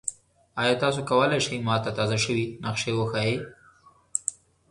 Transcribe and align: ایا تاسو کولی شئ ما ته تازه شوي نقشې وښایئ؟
ایا 0.59 0.73
تاسو 0.83 0.99
کولی 1.09 1.39
شئ 1.45 1.57
ما 1.67 1.75
ته 1.83 1.89
تازه 1.97 2.17
شوي 2.23 2.45
نقشې 2.63 2.91
وښایئ؟ 2.95 3.35